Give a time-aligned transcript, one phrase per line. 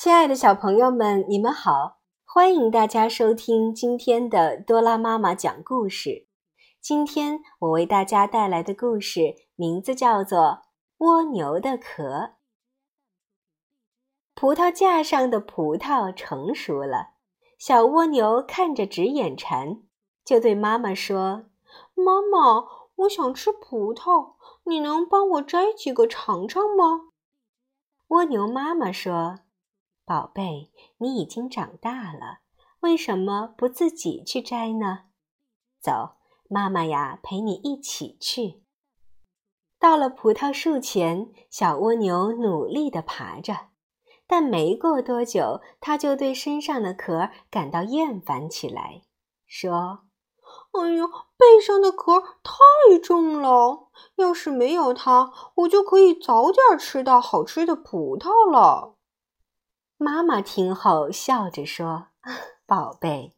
[0.00, 1.98] 亲爱的小朋友们，你们好！
[2.24, 6.28] 欢迎大家收听今天的多拉妈妈讲故事。
[6.80, 10.38] 今天我为大家带来的故事名字叫做
[10.98, 12.04] 《蜗牛的壳》。
[14.36, 17.14] 葡萄架上的葡萄成熟了，
[17.58, 19.82] 小蜗牛看着直眼馋，
[20.24, 21.46] 就对妈妈说
[21.98, 22.64] ：“妈妈，
[22.98, 27.10] 我想吃葡萄，你能帮我摘几个尝尝吗？”
[28.06, 29.40] 蜗牛妈妈说。
[30.08, 32.38] 宝贝，你已经长大了，
[32.80, 35.00] 为什么不自己去摘呢？
[35.82, 36.16] 走，
[36.48, 38.62] 妈妈呀，陪你一起去。
[39.78, 43.68] 到了葡萄树前，小蜗牛努力地爬着，
[44.26, 49.02] 但没过多久，它就对身上的壳感到厌烦起来，
[49.46, 50.04] 说
[50.72, 58.94] ：“哎呦，背上的壳太重了，要是没有它，我就可以早点吃到好吃的葡萄了。”
[60.00, 62.06] 妈妈听后笑着说
[62.66, 63.34] ：“宝贝，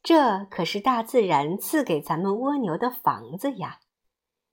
[0.00, 3.80] 这可是大自然赐给咱们蜗牛的房子呀！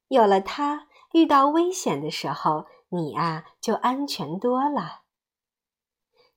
[0.07, 5.01] 有了它，遇到危险的时候，你啊就安全多了。”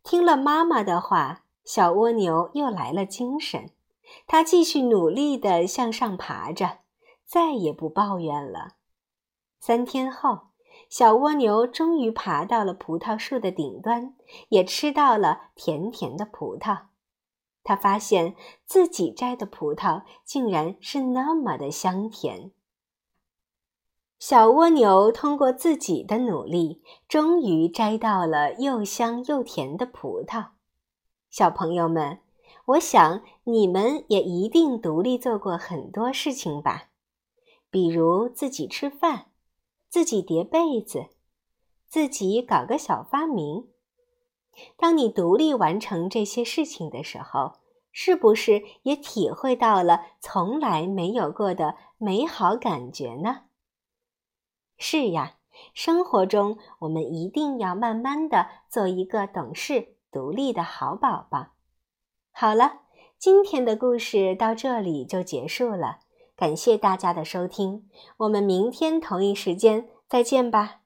[0.04, 3.70] 听了妈妈的话，小蜗牛又来了精神，
[4.26, 6.80] 它继续努力地向上爬着，
[7.24, 8.74] 再也不抱怨了。
[9.58, 10.48] 三天后。
[10.96, 14.14] 小蜗牛终于爬到了葡萄树的顶端，
[14.50, 16.82] 也吃到了甜甜的葡萄。
[17.64, 22.52] 它发现自己摘的葡萄竟然是那么的香甜。
[24.20, 30.50] 小蜗牛通过自己的努力，终于摘到了又香又甜的葡萄。
[31.28, 32.20] 小朋友们，
[32.66, 36.90] 我想你们也一定独立做过很多事情吧，
[37.68, 39.32] 比如自己吃饭。
[39.94, 41.06] 自己叠被子，
[41.86, 43.68] 自己搞个小发明。
[44.76, 47.60] 当你独立完成这些事情的时候，
[47.92, 53.42] 是不是也体会到了从来没有过的美好感觉呢？
[54.76, 55.36] 是呀，
[55.74, 61.50] 生活中我们一定要慢慢的做一个懂事、独立的好宝宝。
[62.32, 62.80] 好了，
[63.16, 66.00] 今天的故事到这里就结束了。
[66.36, 70.83] 感谢大家的收听，我们明天同一时间再见吧。